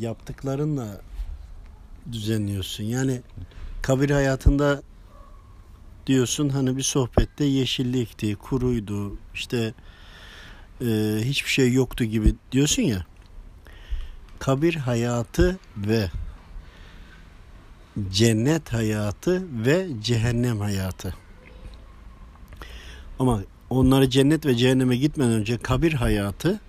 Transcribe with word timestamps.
yaptıklarınla 0.00 1.00
düzenliyorsun. 2.12 2.84
Yani 2.84 3.20
kabir 3.82 4.10
hayatında 4.10 4.82
diyorsun 6.06 6.48
hani 6.48 6.76
bir 6.76 6.82
sohbette 6.82 7.44
yeşillikti, 7.44 8.34
kuruydu, 8.34 9.18
işte 9.34 9.74
e, 10.80 10.86
hiçbir 11.20 11.50
şey 11.50 11.72
yoktu 11.72 12.04
gibi 12.04 12.34
diyorsun 12.52 12.82
ya. 12.82 13.06
Kabir 14.38 14.74
hayatı 14.74 15.58
ve 15.76 16.10
cennet 18.10 18.72
hayatı 18.72 19.64
ve 19.64 19.88
cehennem 20.02 20.60
hayatı. 20.60 21.14
Ama 23.18 23.42
onları 23.70 24.10
cennet 24.10 24.46
ve 24.46 24.54
cehenneme 24.54 24.96
gitmeden 24.96 25.32
önce 25.32 25.58
kabir 25.58 25.92
hayatı 25.92 26.60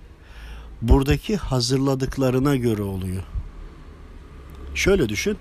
buradaki 0.82 1.38
hazırladıklarına 1.38 2.56
göre 2.56 2.82
oluyor. 2.82 3.24
Şöyle 4.76 5.10
düşün. 5.10 5.38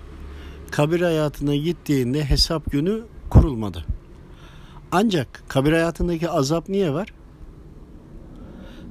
Kabir 0.71 1.01
hayatına 1.01 1.57
gittiğinde 1.57 2.25
hesap 2.25 2.73
günü 2.73 3.03
kurulmadı. 3.31 3.85
Ancak 4.93 5.43
kabir 5.49 5.73
hayatındaki 5.73 6.31
azap 6.31 6.69
niye 6.69 6.93
var? 6.93 7.13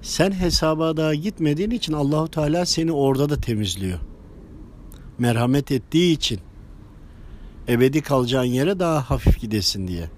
Sen 0.01 0.31
hesaba 0.31 0.97
daha 0.97 1.15
gitmediğin 1.15 1.71
için 1.71 1.93
Allahu 1.93 2.27
Teala 2.27 2.65
seni 2.65 2.91
orada 2.91 3.29
da 3.29 3.37
temizliyor. 3.37 3.99
Merhamet 5.19 5.71
ettiği 5.71 6.13
için 6.13 6.39
ebedi 7.67 8.01
kalacağın 8.01 8.43
yere 8.43 8.79
daha 8.79 9.09
hafif 9.09 9.39
gidesin 9.41 9.87
diye. 9.87 10.09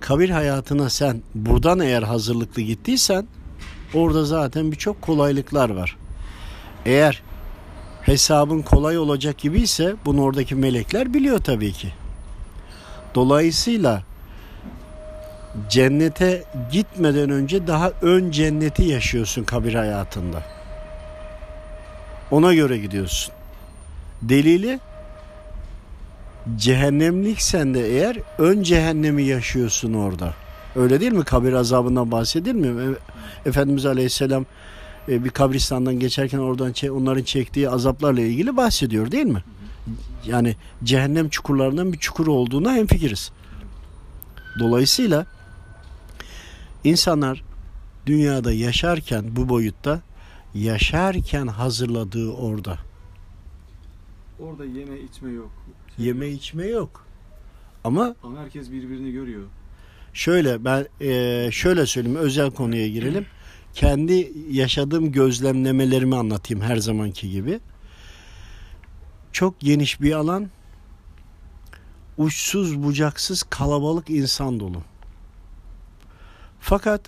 Kabir 0.00 0.30
hayatına 0.30 0.90
sen 0.90 1.22
buradan 1.34 1.80
eğer 1.80 2.02
hazırlıklı 2.02 2.62
gittiysen 2.62 3.26
orada 3.96 4.24
zaten 4.24 4.72
birçok 4.72 5.02
kolaylıklar 5.02 5.70
var. 5.70 5.96
Eğer 6.86 7.22
hesabın 8.02 8.62
kolay 8.62 8.98
olacak 8.98 9.38
gibi 9.38 9.60
ise 9.60 9.94
bunu 10.04 10.22
oradaki 10.22 10.54
melekler 10.54 11.14
biliyor 11.14 11.38
tabii 11.38 11.72
ki. 11.72 11.92
Dolayısıyla 13.14 14.02
cennete 15.70 16.44
gitmeden 16.72 17.30
önce 17.30 17.66
daha 17.66 17.92
ön 18.02 18.30
cenneti 18.30 18.82
yaşıyorsun 18.84 19.44
kabir 19.44 19.74
hayatında. 19.74 20.42
Ona 22.30 22.54
göre 22.54 22.78
gidiyorsun. 22.78 23.34
Delili 24.22 24.80
cehennemliksen 26.56 27.74
de 27.74 27.88
eğer 27.88 28.16
ön 28.38 28.62
cehennemi 28.62 29.22
yaşıyorsun 29.22 29.94
orada. 29.94 30.34
Öyle 30.76 31.00
değil 31.00 31.12
mi? 31.12 31.24
Kabir 31.24 31.52
azabından 31.52 32.10
bahsedilmiyor 32.10 32.74
mu? 32.74 32.96
Efendimiz 33.46 33.86
Aleyhisselam 33.86 34.46
e, 35.08 35.24
bir 35.24 35.30
kabristandan 35.30 35.98
geçerken 36.00 36.38
oradan 36.38 36.74
onların 36.90 37.22
çektiği 37.22 37.70
azaplarla 37.70 38.20
ilgili 38.20 38.56
bahsediyor 38.56 39.10
değil 39.10 39.26
mi? 39.26 39.44
Yani 40.26 40.56
cehennem 40.84 41.28
çukurlarından 41.28 41.92
bir 41.92 41.98
çukur 41.98 42.26
olduğuna 42.26 42.74
hemfikiriz. 42.74 43.32
Dolayısıyla 44.60 45.26
insanlar 46.84 47.44
dünyada 48.06 48.52
yaşarken 48.52 49.24
bu 49.36 49.48
boyutta 49.48 50.00
yaşarken 50.54 51.46
hazırladığı 51.46 52.30
orada. 52.30 52.78
Orada 54.40 54.64
yeme 54.64 55.00
içme 55.00 55.30
yok. 55.30 55.50
Şey 55.96 56.06
yeme 56.06 56.26
yok. 56.26 56.36
içme 56.36 56.66
yok. 56.66 57.06
Ama 57.84 58.14
ama 58.22 58.38
herkes 58.38 58.70
birbirini 58.70 59.12
görüyor. 59.12 59.42
Şöyle 60.16 60.64
ben 60.64 60.86
e, 61.00 61.48
şöyle 61.52 61.86
söyleyeyim 61.86 62.18
özel 62.18 62.50
konuya 62.50 62.88
girelim. 62.88 63.26
Kendi 63.74 64.32
yaşadığım 64.50 65.12
gözlemlemelerimi 65.12 66.16
anlatayım 66.16 66.64
her 66.64 66.76
zamanki 66.76 67.30
gibi. 67.30 67.60
Çok 69.32 69.60
geniş 69.60 70.00
bir 70.00 70.12
alan. 70.12 70.50
Uçsuz 72.18 72.82
bucaksız 72.82 73.42
kalabalık 73.42 74.10
insan 74.10 74.60
dolu. 74.60 74.82
Fakat 76.60 77.00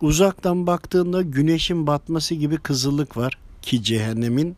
uzaktan 0.00 0.66
baktığında 0.66 1.22
güneşin 1.22 1.86
batması 1.86 2.34
gibi 2.34 2.56
kızıllık 2.56 3.16
var 3.16 3.38
ki 3.62 3.82
cehennemin 3.82 4.56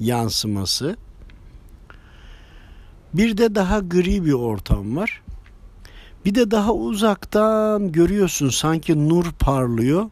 yansıması. 0.00 0.96
Bir 3.14 3.38
de 3.38 3.54
daha 3.54 3.78
gri 3.78 4.24
bir 4.24 4.32
ortam 4.32 4.96
var. 4.96 5.22
Bir 6.26 6.34
de 6.34 6.50
daha 6.50 6.72
uzaktan 6.72 7.92
görüyorsun 7.92 8.48
sanki 8.48 9.08
nur 9.08 9.32
parlıyor. 9.32 10.10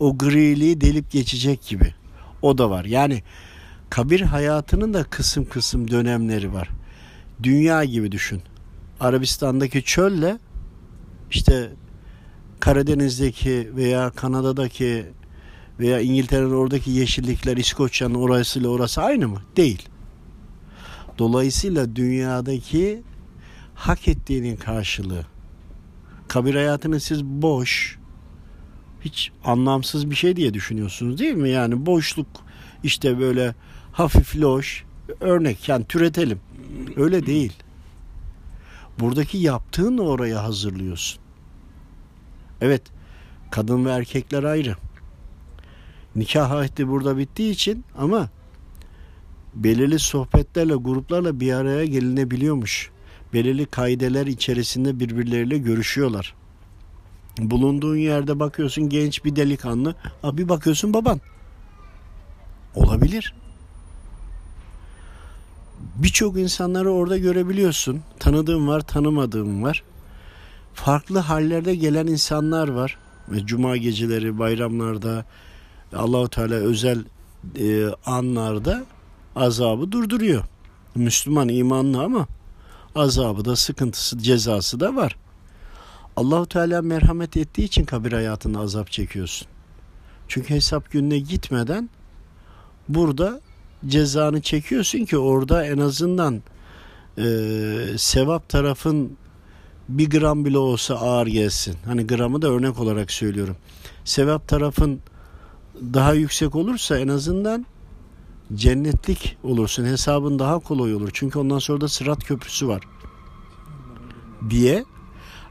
O 0.00 0.18
griliği 0.18 0.80
delip 0.80 1.10
geçecek 1.10 1.66
gibi. 1.66 1.94
O 2.42 2.58
da 2.58 2.70
var. 2.70 2.84
Yani 2.84 3.22
kabir 3.90 4.20
hayatının 4.20 4.94
da 4.94 5.04
kısım 5.04 5.44
kısım 5.44 5.90
dönemleri 5.90 6.52
var. 6.52 6.68
Dünya 7.42 7.84
gibi 7.84 8.12
düşün. 8.12 8.42
Arabistan'daki 9.00 9.82
çölle 9.82 10.38
işte 11.30 11.70
Karadeniz'deki 12.60 13.70
veya 13.76 14.10
Kanada'daki 14.10 15.06
veya 15.80 16.00
İngiltere'nin 16.00 16.54
oradaki 16.54 16.90
yeşillikler 16.90 17.56
İskoçya'nın 17.56 18.14
orasıyla 18.14 18.68
orası 18.68 19.02
aynı 19.02 19.28
mı? 19.28 19.42
Değil. 19.56 19.88
Dolayısıyla 21.18 21.96
dünyadaki 21.96 23.02
hak 23.76 24.08
ettiğinin 24.08 24.56
karşılığı. 24.56 25.26
Kabir 26.28 26.54
hayatını 26.54 27.00
siz 27.00 27.24
boş, 27.24 27.98
hiç 29.00 29.32
anlamsız 29.44 30.10
bir 30.10 30.16
şey 30.16 30.36
diye 30.36 30.54
düşünüyorsunuz 30.54 31.18
değil 31.18 31.34
mi? 31.34 31.50
Yani 31.50 31.86
boşluk 31.86 32.26
işte 32.82 33.18
böyle 33.18 33.54
hafif 33.92 34.36
loş 34.36 34.84
örnek 35.20 35.68
yani 35.68 35.84
türetelim. 35.84 36.40
Öyle 36.96 37.26
değil. 37.26 37.52
Buradaki 39.00 39.38
yaptığın 39.38 39.98
oraya 39.98 40.44
hazırlıyorsun. 40.44 41.22
Evet 42.60 42.82
kadın 43.50 43.84
ve 43.84 43.90
erkekler 43.90 44.42
ayrı. 44.44 44.76
Nikah 46.16 46.50
ahdi 46.50 46.88
burada 46.88 47.18
bittiği 47.18 47.52
için 47.52 47.84
ama 47.98 48.28
belirli 49.54 49.98
sohbetlerle 49.98 50.74
gruplarla 50.74 51.40
bir 51.40 51.52
araya 51.52 51.84
gelinebiliyormuş. 51.84 52.90
Belirli 53.36 53.66
kaideler 53.66 54.26
içerisinde 54.26 55.00
birbirleriyle 55.00 55.58
görüşüyorlar. 55.58 56.34
Bulunduğun 57.38 57.96
yerde 57.96 58.40
bakıyorsun 58.40 58.88
genç 58.88 59.24
bir 59.24 59.36
delikanlı. 59.36 59.94
Abi 60.22 60.48
bakıyorsun 60.48 60.94
baban. 60.94 61.20
Olabilir. 62.74 63.34
Birçok 65.96 66.36
insanları 66.38 66.92
orada 66.92 67.18
görebiliyorsun. 67.18 68.00
Tanıdığım 68.18 68.68
var, 68.68 68.80
tanımadığım 68.80 69.62
var. 69.62 69.82
Farklı 70.74 71.18
hallerde 71.18 71.74
gelen 71.74 72.06
insanlar 72.06 72.68
var. 72.68 72.98
Cuma 73.44 73.76
geceleri, 73.76 74.38
bayramlarda, 74.38 75.24
Allahu 75.96 76.28
Teala 76.28 76.54
özel 76.54 77.04
e, 77.58 77.86
anlarda 78.06 78.84
azabı 79.34 79.92
durduruyor. 79.92 80.44
Müslüman 80.94 81.48
imanlı 81.48 82.02
ama 82.02 82.26
azabı 82.96 83.44
da 83.44 83.56
sıkıntısı, 83.56 84.18
cezası 84.18 84.80
da 84.80 84.96
var. 84.96 85.16
Allahu 86.16 86.46
Teala 86.46 86.82
merhamet 86.82 87.36
ettiği 87.36 87.64
için 87.64 87.84
kabir 87.84 88.12
hayatında 88.12 88.58
azap 88.60 88.90
çekiyorsun. 88.90 89.48
Çünkü 90.28 90.54
hesap 90.54 90.90
gününe 90.90 91.18
gitmeden 91.18 91.90
burada 92.88 93.40
cezanı 93.86 94.40
çekiyorsun 94.40 95.04
ki 95.04 95.18
orada 95.18 95.66
en 95.66 95.78
azından 95.78 96.42
e, 97.18 97.24
sevap 97.96 98.48
tarafın 98.48 99.16
bir 99.88 100.10
gram 100.10 100.44
bile 100.44 100.58
olsa 100.58 100.94
ağır 100.94 101.26
gelsin. 101.26 101.76
Hani 101.84 102.06
gramı 102.06 102.42
da 102.42 102.48
örnek 102.48 102.80
olarak 102.80 103.10
söylüyorum. 103.10 103.56
Sevap 104.04 104.48
tarafın 104.48 105.00
daha 105.80 106.12
yüksek 106.12 106.54
olursa 106.54 106.98
en 106.98 107.08
azından 107.08 107.66
cennetlik 108.54 109.36
olursun. 109.42 109.84
Hesabın 109.84 110.38
daha 110.38 110.58
kolay 110.58 110.94
olur. 110.94 111.10
Çünkü 111.12 111.38
ondan 111.38 111.58
sonra 111.58 111.80
da 111.80 111.88
sırat 111.88 112.24
köprüsü 112.24 112.68
var. 112.68 112.82
Diye 114.50 114.84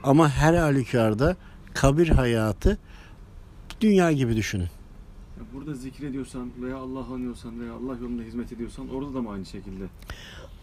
ama 0.03 0.29
her 0.29 0.53
halükarda 0.53 1.37
kabir 1.73 2.09
hayatı 2.09 2.77
dünya 3.81 4.11
gibi 4.11 4.35
düşünün. 4.35 4.67
Burada 5.53 5.73
zikrediyorsan 5.73 6.49
veya 6.61 6.77
Allah 6.77 7.05
anıyorsan 7.13 7.59
veya 7.59 7.73
Allah 7.73 7.97
yolunda 8.01 8.23
hizmet 8.23 8.51
ediyorsan 8.51 8.89
orada 8.89 9.13
da 9.13 9.21
mı 9.21 9.29
aynı 9.31 9.45
şekilde? 9.45 9.83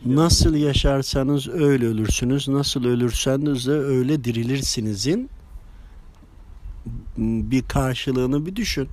Nasıl 0.07 0.55
yaşarsanız 0.55 1.49
öyle 1.49 1.87
ölürsünüz. 1.87 2.49
Nasıl 2.49 2.85
ölürseniz 2.85 3.67
de 3.67 3.73
öyle 3.73 4.25
dirilirsinizin 4.25 5.31
bir 7.17 7.63
karşılığını 7.63 8.47
bir 8.47 8.57
düşün. 8.57 8.89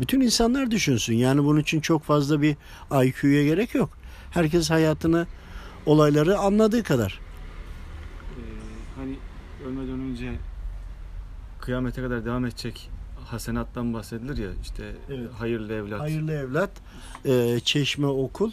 Bütün 0.00 0.20
insanlar 0.20 0.70
düşünsün. 0.70 1.14
Yani 1.14 1.44
bunun 1.44 1.60
için 1.60 1.80
çok 1.80 2.02
fazla 2.02 2.42
bir 2.42 2.56
IQ'ya 3.04 3.44
gerek 3.44 3.74
yok. 3.74 3.98
Herkes 4.30 4.70
hayatını, 4.70 5.26
olayları 5.86 6.38
anladığı 6.38 6.82
kadar. 6.82 7.20
Ee, 8.38 8.42
hani 8.96 9.16
ölmeden 9.66 10.00
önce 10.00 10.32
kıyamete 11.60 12.02
kadar 12.02 12.24
devam 12.24 12.44
edecek 12.46 12.90
hasenattan 13.24 13.94
bahsedilir 13.94 14.36
ya 14.36 14.50
işte 14.62 14.96
Evet. 15.10 15.30
hayırlı 15.38 15.72
evlat. 15.72 16.00
Hayırlı 16.00 16.32
evlat, 16.32 16.70
e, 17.24 17.60
çeşme 17.60 18.06
okul, 18.06 18.50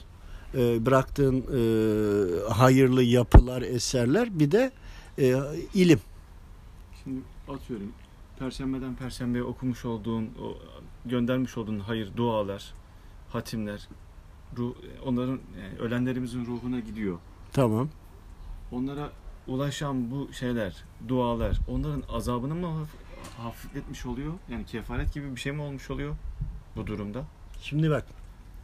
e, 0.56 0.86
bıraktığın 0.86 1.38
e, 1.42 2.50
hayırlı 2.54 3.04
yapılar, 3.04 3.62
eserler 3.62 4.40
bir 4.40 4.52
de 4.52 4.72
e, 5.20 5.36
ilim. 5.74 6.00
Şimdi 7.04 7.22
atıyorum 7.50 7.92
perşembeden 8.40 8.96
perşembeye 8.96 9.44
okumuş 9.44 9.86
olduğun 9.86 10.30
o 10.42 10.58
göndermiş 11.06 11.58
olduğun 11.58 11.80
hayır 11.80 12.18
dualar, 12.18 12.74
hatimler 13.30 13.88
ruh, 14.58 14.76
onların 15.06 15.40
yani 15.62 15.80
ölenlerimizin 15.80 16.46
ruhuna 16.46 16.80
gidiyor. 16.80 17.18
Tamam. 17.54 17.90
Onlara 18.72 19.12
ulaşan 19.48 20.12
bu 20.12 20.34
şeyler, 20.34 20.84
dualar 21.08 21.60
onların 21.68 22.04
azabını 22.10 22.56
mı 22.56 22.66
haf- 22.68 23.44
hafifletmiş 23.44 24.06
oluyor? 24.06 24.34
Yani 24.50 24.66
kefaret 24.66 25.14
gibi 25.14 25.36
bir 25.36 25.40
şey 25.40 25.52
mi 25.52 25.62
olmuş 25.62 25.90
oluyor 25.90 26.16
bu 26.76 26.88
durumda? 26.88 27.24
Şimdi 27.62 27.90
bak 27.90 28.06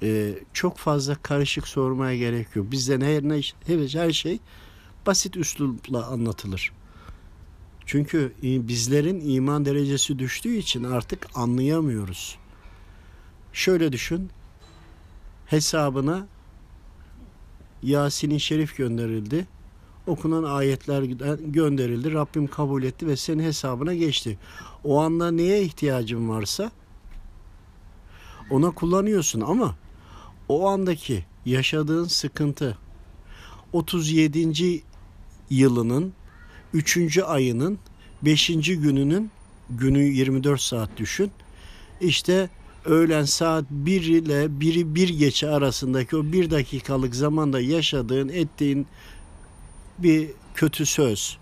e, 0.03 0.35
çok 0.53 0.77
fazla 0.77 1.15
karışık 1.15 1.67
sormaya 1.67 2.17
gerek 2.17 2.55
yok. 2.55 2.71
Bizden 2.71 3.01
her, 3.01 3.23
ne, 3.23 3.41
her 3.99 4.11
şey 4.11 4.39
basit 5.05 5.37
üslupla 5.37 6.07
anlatılır. 6.07 6.71
Çünkü 7.89 8.33
bizlerin 8.43 9.29
iman 9.29 9.65
derecesi 9.65 10.19
düştüğü 10.19 10.55
için 10.55 10.83
artık 10.83 11.27
anlayamıyoruz. 11.35 12.37
Şöyle 13.53 13.91
düşün. 13.91 14.29
Hesabına 15.45 16.27
Yasin-i 17.83 18.39
Şerif 18.39 18.77
gönderildi. 18.77 19.47
Okunan 20.07 20.43
ayetler 20.43 21.03
gönderildi. 21.37 22.13
Rabbim 22.13 22.47
kabul 22.47 22.83
etti 22.83 23.07
ve 23.07 23.15
senin 23.15 23.43
hesabına 23.43 23.93
geçti. 23.93 24.37
O 24.83 25.01
anda 25.01 25.31
neye 25.31 25.63
ihtiyacın 25.63 26.29
varsa 26.29 26.71
ona 28.49 28.71
kullanıyorsun 28.71 29.41
ama 29.41 29.75
o 30.49 30.67
andaki 30.67 31.25
yaşadığın 31.45 32.05
sıkıntı 32.05 32.77
37. 33.73 34.83
yılının 35.49 36.13
3. 36.73 37.17
ayının 37.17 37.79
5. 38.21 38.47
gününün 38.47 39.31
günü 39.69 39.99
24 39.99 40.61
saat 40.61 40.89
düşün. 40.97 41.31
İşte 42.01 42.49
öğlen 42.85 43.23
saat 43.23 43.65
1 43.69 44.01
ile 44.01 44.45
1'i 44.45 44.95
1 44.95 45.09
geçe 45.09 45.49
arasındaki 45.49 46.17
o 46.17 46.23
1 46.23 46.51
dakikalık 46.51 47.15
zamanda 47.15 47.59
yaşadığın, 47.59 48.29
ettiğin 48.29 48.87
bir 49.97 50.29
kötü 50.55 50.85
söz 50.85 51.37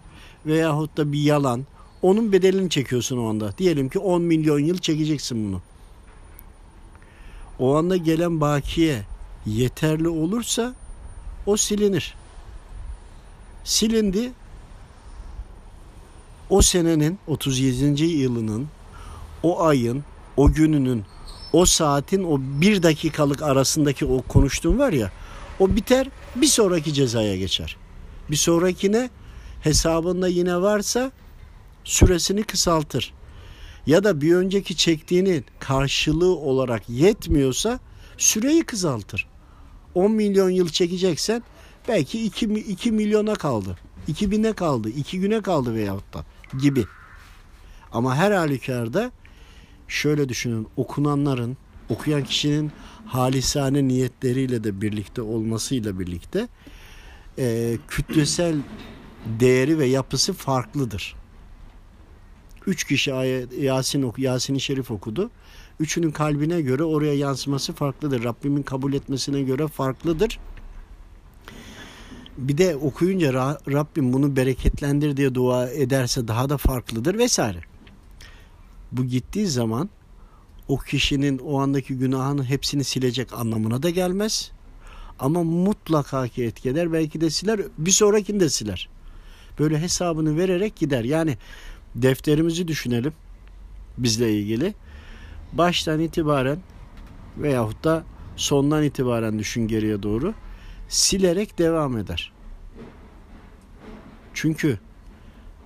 veyahut 0.46 0.98
da 0.98 1.12
bir 1.12 1.22
yalan 1.22 1.66
onun 2.02 2.32
bedelini 2.32 2.70
çekiyorsun 2.70 3.18
o 3.18 3.30
anda. 3.30 3.58
Diyelim 3.58 3.90
ki 3.90 4.00
10 4.00 4.22
milyon 4.22 4.60
yıl 4.60 4.78
çekeceksin 4.78 5.48
bunu. 5.48 5.62
O 7.60 7.76
anda 7.76 7.98
gelen 7.98 8.42
bakiye 8.42 9.02
yeterli 9.46 10.10
olursa 10.10 10.74
o 11.46 11.58
silinir. 11.58 12.16
Silindi. 13.64 14.32
O 16.50 16.62
senenin 16.62 17.20
37. 17.28 18.04
yılının 18.04 18.68
o 19.44 19.64
ayın, 19.64 20.04
o 20.38 20.52
gününün, 20.52 21.04
o 21.54 21.66
saatin 21.66 22.24
o 22.24 22.40
bir 22.40 22.84
dakikalık 22.84 23.42
arasındaki 23.42 24.06
o 24.06 24.22
konuştuğum 24.22 24.80
var 24.80 24.94
ya 24.94 25.12
o 25.60 25.76
biter 25.76 26.08
bir 26.36 26.48
sonraki 26.48 26.94
cezaya 26.94 27.38
geçer. 27.38 27.78
Bir 28.32 28.36
sonrakine 28.36 29.10
hesabında 29.62 30.28
yine 30.28 30.62
varsa 30.62 31.12
süresini 31.84 32.44
kısaltır. 32.44 33.14
Ya 33.86 34.04
da 34.04 34.22
bir 34.22 34.36
önceki 34.36 34.78
çektiğinin 34.78 35.46
karşılığı 35.60 36.36
olarak 36.36 36.90
yetmiyorsa 36.90 37.80
süreyi 38.18 38.64
kısaltır. 38.64 39.28
10 39.96 40.12
milyon 40.12 40.50
yıl 40.50 40.70
çekeceksen 40.70 41.44
belki 41.88 42.26
2, 42.26 42.46
2 42.46 42.92
milyona 42.92 43.36
kaldı. 43.36 43.78
2000'e 44.10 44.54
kaldı. 44.54 44.90
2 44.90 45.20
güne 45.20 45.42
kaldı 45.42 45.74
veyahut 45.74 46.14
da 46.14 46.26
gibi. 46.60 46.86
Ama 47.92 48.16
her 48.16 48.32
halükarda 48.32 49.12
şöyle 49.88 50.30
düşünün 50.30 50.68
okunanların 50.78 51.58
okuyan 51.90 52.24
kişinin 52.24 52.72
halisane 53.06 53.88
niyetleriyle 53.88 54.64
de 54.64 54.82
birlikte 54.82 55.22
olmasıyla 55.22 56.00
birlikte 56.00 56.48
e, 57.40 57.78
kütlesel 57.88 58.56
değeri 59.40 59.80
ve 59.80 59.86
yapısı 59.86 60.34
farklıdır. 60.34 61.16
Üç 62.68 62.84
kişi 62.84 63.14
ayet, 63.14 63.54
Yasin 63.54 64.02
oku, 64.02 64.22
Yasin-i 64.22 64.60
Şerif 64.60 64.92
okudu. 64.92 65.32
Üçünün 65.80 66.12
kalbine 66.12 66.62
göre 66.62 66.84
oraya 66.84 67.14
yansıması 67.14 67.74
farklıdır. 67.74 68.24
Rabbimin 68.24 68.64
kabul 68.64 68.94
etmesine 68.94 69.42
göre 69.42 69.68
farklıdır. 69.68 70.40
Bir 72.38 72.58
de 72.58 72.76
okuyunca 72.76 73.34
Rabbim 73.72 74.14
bunu 74.14 74.36
bereketlendir 74.36 75.18
diye 75.18 75.36
dua 75.36 75.70
ederse 75.70 76.28
daha 76.28 76.50
da 76.50 76.58
farklıdır 76.58 77.18
vesaire. 77.18 77.60
Bu 78.92 79.06
gittiği 79.06 79.48
zaman 79.48 79.90
o 80.68 80.78
kişinin 80.78 81.38
o 81.38 81.60
andaki 81.60 81.98
günahını 81.98 82.44
hepsini 82.44 82.84
silecek 82.84 83.34
anlamına 83.34 83.84
da 83.84 83.90
gelmez. 83.90 84.52
Ama 85.20 85.44
mutlaka 85.44 86.28
ki 86.28 86.44
etkiler. 86.44 86.94
Belki 86.94 87.22
de 87.22 87.30
siler. 87.30 87.62
Bir 87.78 87.92
sonrakini 87.92 88.40
de 88.40 88.50
siler. 88.50 88.90
Böyle 89.60 89.80
hesabını 89.80 90.38
vererek 90.38 90.76
gider. 90.76 91.04
Yani 91.04 91.38
defterimizi 91.96 92.68
düşünelim. 92.68 93.14
Bizle 93.98 94.34
ilgili. 94.34 94.74
Baştan 95.54 96.00
itibaren 96.00 96.60
veyahut 97.38 97.84
da 97.84 98.04
sondan 98.36 98.84
itibaren 98.84 99.40
düşün 99.40 99.68
geriye 99.68 100.04
doğru. 100.04 100.34
Silerek 100.90 101.58
devam 101.58 101.98
eder. 101.98 102.32
Çünkü 104.34 104.80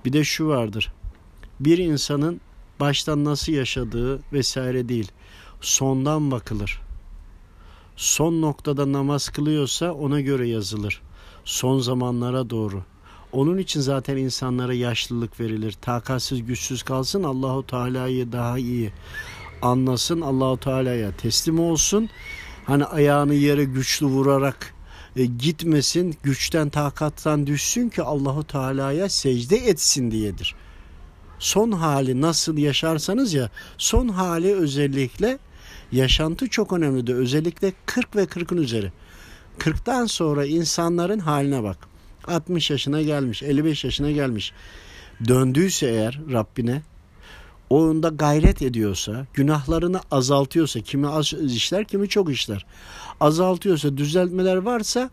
bir 0.04 0.12
de 0.12 0.24
şu 0.24 0.48
vardır. 0.48 0.92
Bir 1.60 1.78
insanın 1.78 2.40
baştan 2.80 3.24
nasıl 3.24 3.52
yaşadığı 3.52 4.20
vesaire 4.32 4.88
değil. 4.88 5.12
Sondan 5.60 6.30
bakılır. 6.30 6.80
Son 7.96 8.42
noktada 8.42 8.92
namaz 8.92 9.28
kılıyorsa 9.28 9.92
ona 9.92 10.20
göre 10.20 10.48
yazılır. 10.48 11.02
Son 11.44 11.78
zamanlara 11.78 12.50
doğru. 12.50 12.82
Onun 13.32 13.58
için 13.58 13.80
zaten 13.80 14.16
insanlara 14.16 14.74
yaşlılık 14.74 15.40
verilir. 15.40 15.72
Takatsiz 15.72 16.46
güçsüz 16.46 16.82
kalsın 16.82 17.22
Allahu 17.22 17.66
Teala'yı 17.66 18.32
daha 18.32 18.58
iyi 18.58 18.92
anlasın. 19.62 20.20
Allahu 20.20 20.60
Teala'ya 20.60 21.16
teslim 21.16 21.60
olsun. 21.60 22.08
Hani 22.64 22.84
ayağını 22.84 23.34
yere 23.34 23.64
güçlü 23.64 24.06
vurarak 24.06 24.74
e, 25.16 25.24
gitmesin, 25.24 26.16
güçten 26.22 26.68
takattan 26.68 27.46
düşsün 27.46 27.88
ki 27.88 28.02
Allahu 28.02 28.46
Teala'ya 28.46 29.08
secde 29.08 29.56
etsin 29.56 30.10
diyedir. 30.10 30.54
Son 31.38 31.72
hali 31.72 32.20
nasıl 32.20 32.58
yaşarsanız 32.58 33.34
ya 33.34 33.50
son 33.78 34.08
hali 34.08 34.54
özellikle 34.54 35.38
yaşantı 35.92 36.48
çok 36.48 36.72
önemlidir. 36.72 37.14
Özellikle 37.14 37.72
40 37.86 38.16
ve 38.16 38.24
40'ın 38.24 38.62
üzeri. 38.62 38.92
40'tan 39.58 40.08
sonra 40.08 40.46
insanların 40.46 41.18
haline 41.18 41.62
bak. 41.62 41.76
60 42.24 42.70
yaşına 42.70 43.02
gelmiş, 43.02 43.42
55 43.42 43.84
yaşına 43.84 44.10
gelmiş. 44.10 44.52
Döndüyse 45.28 45.86
eğer 45.86 46.20
Rabbine 46.32 46.82
onda 47.74 48.08
gayret 48.08 48.62
ediyorsa, 48.62 49.26
günahlarını 49.34 50.00
azaltıyorsa, 50.10 50.80
kimi 50.80 51.08
az 51.08 51.32
işler, 51.32 51.84
kimi 51.84 52.08
çok 52.08 52.30
işler. 52.30 52.66
Azaltıyorsa, 53.20 53.96
düzeltmeler 53.96 54.56
varsa 54.56 55.10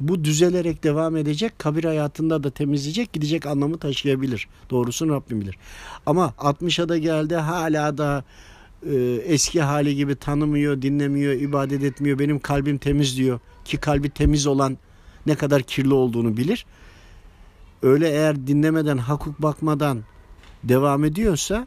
bu 0.00 0.24
düzelerek 0.24 0.84
devam 0.84 1.16
edecek. 1.16 1.58
Kabir 1.58 1.84
hayatında 1.84 2.42
da 2.42 2.50
temizleyecek, 2.50 3.12
gidecek 3.12 3.46
anlamı 3.46 3.78
taşıyabilir. 3.78 4.48
Doğrusunu 4.70 5.12
Rabbim 5.12 5.40
bilir. 5.40 5.58
Ama 6.06 6.34
60'a 6.38 6.88
da 6.88 6.98
geldi 6.98 7.34
hala 7.34 7.98
da 7.98 8.24
e, 8.90 8.96
eski 9.24 9.62
hali 9.62 9.96
gibi 9.96 10.16
tanımıyor, 10.16 10.82
dinlemiyor, 10.82 11.32
ibadet 11.32 11.82
etmiyor. 11.82 12.18
Benim 12.18 12.38
kalbim 12.38 12.78
temiz 12.78 13.16
diyor. 13.16 13.40
Ki 13.64 13.76
kalbi 13.76 14.10
temiz 14.10 14.46
olan 14.46 14.78
ne 15.26 15.34
kadar 15.34 15.62
kirli 15.62 15.94
olduğunu 15.94 16.36
bilir. 16.36 16.66
Öyle 17.82 18.08
eğer 18.08 18.46
dinlemeden, 18.46 18.98
hakuk 18.98 19.42
bakmadan 19.42 20.02
devam 20.64 21.04
ediyorsa 21.04 21.66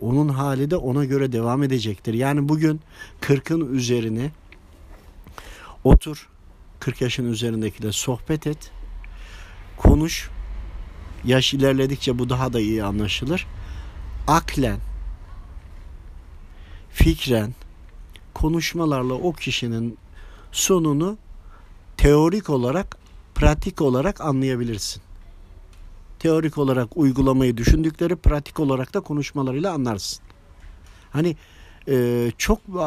onun 0.00 0.28
hali 0.28 0.70
de 0.70 0.76
ona 0.76 1.04
göre 1.04 1.32
devam 1.32 1.62
edecektir. 1.62 2.14
Yani 2.14 2.48
bugün 2.48 2.80
40'ın 3.20 3.74
üzerini 3.74 4.30
otur 5.84 6.28
40 6.80 7.00
yaşın 7.00 7.32
üzerindekiyle 7.32 7.92
sohbet 7.92 8.46
et. 8.46 8.70
Konuş. 9.76 10.30
Yaş 11.24 11.54
ilerledikçe 11.54 12.18
bu 12.18 12.28
daha 12.28 12.52
da 12.52 12.60
iyi 12.60 12.84
anlaşılır. 12.84 13.46
Aklen 14.26 14.78
fikren 16.90 17.54
konuşmalarla 18.34 19.14
o 19.14 19.32
kişinin 19.32 19.98
sonunu 20.52 21.18
teorik 21.96 22.50
olarak, 22.50 22.96
pratik 23.34 23.80
olarak 23.80 24.20
anlayabilirsin. 24.20 25.02
Teorik 26.20 26.58
olarak 26.58 26.96
uygulamayı 26.96 27.56
düşündükleri, 27.56 28.16
pratik 28.16 28.60
olarak 28.60 28.94
da 28.94 29.00
konuşmalarıyla 29.00 29.72
anlarsın. 29.72 30.22
Hani 31.10 31.36
e, 31.88 32.26
çok 32.38 32.58
e, 32.68 32.80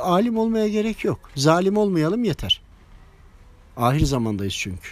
alim 0.00 0.38
olmaya 0.38 0.68
gerek 0.68 1.04
yok. 1.04 1.18
Zalim 1.34 1.76
olmayalım 1.76 2.24
yeter. 2.24 2.62
Ahir 3.76 4.04
zamandayız 4.04 4.54
çünkü. 4.54 4.88